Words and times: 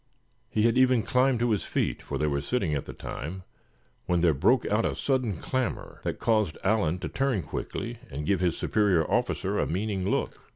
He 0.49 0.63
had 0.63 0.79
even 0.79 1.03
climbed 1.03 1.37
to 1.41 1.51
his 1.51 1.63
feet, 1.63 2.01
for 2.01 2.17
they 2.17 2.25
were 2.25 2.41
sitting 2.41 2.73
at 2.73 2.85
the 2.85 2.91
time, 2.93 3.43
when 4.07 4.21
there 4.21 4.33
broke 4.33 4.65
out 4.65 4.83
a 4.83 4.95
sudden 4.95 5.37
clamor 5.37 6.01
that 6.03 6.17
caused 6.17 6.57
Allan 6.63 6.97
to 7.01 7.07
turn 7.07 7.43
quickly, 7.43 7.99
and 8.09 8.25
give 8.25 8.39
his 8.39 8.57
superior 8.57 9.05
officer 9.05 9.59
a 9.59 9.67
meaning 9.67 10.09
look. 10.09 10.39